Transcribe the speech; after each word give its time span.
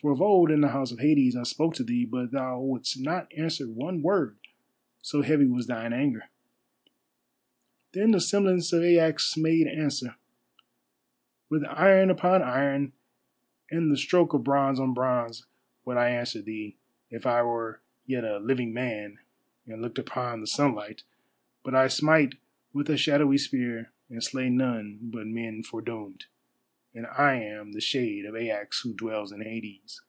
For 0.00 0.10
of 0.10 0.20
old 0.20 0.50
in 0.50 0.62
the 0.62 0.70
House 0.70 0.90
of 0.90 0.98
Hades 0.98 1.36
I 1.36 1.44
spoke 1.44 1.74
to 1.76 1.84
thee, 1.84 2.04
but 2.04 2.32
thou 2.32 2.60
wouldst 2.60 2.98
not 2.98 3.32
answer 3.36 3.68
one 3.68 4.02
word, 4.02 4.36
so 5.00 5.22
heavy 5.22 5.46
was 5.46 5.68
thine 5.68 5.92
anger." 5.92 6.24
Then 7.92 8.10
the 8.10 8.20
semblance 8.20 8.72
of 8.72 8.82
Aias 8.82 9.36
made 9.36 9.68
answer: 9.68 10.16
"With 11.48 11.62
iron 11.68 12.10
upon 12.10 12.42
iron, 12.42 12.94
and 13.70 13.92
the 13.92 13.96
stroke 13.96 14.34
of 14.34 14.42
bronze 14.42 14.80
on 14.80 14.92
bronze, 14.92 15.46
would 15.84 15.96
I 15.96 16.08
answer 16.10 16.42
thee, 16.42 16.74
if 17.08 17.24
I 17.24 17.42
were 17.42 17.80
yet 18.04 18.24
a 18.24 18.38
living 18.40 18.74
man 18.74 19.20
and 19.68 19.80
looked 19.80 20.00
upon 20.00 20.40
the 20.40 20.48
sunlight. 20.48 21.04
But 21.62 21.76
I 21.76 21.86
smite 21.86 22.34
with 22.72 22.90
a 22.90 22.96
shadowy 22.96 23.38
spear 23.38 23.92
and 24.10 24.20
slay 24.20 24.50
none 24.50 24.98
but 25.00 25.28
men 25.28 25.62
foredoomed, 25.62 26.24
and 26.94 27.06
I 27.06 27.36
am 27.40 27.72
the 27.72 27.80
shade 27.80 28.26
of 28.26 28.34
Aias 28.34 28.80
who 28.80 28.92
dwells 28.92 29.32
in 29.32 29.40
Hades. 29.40 30.02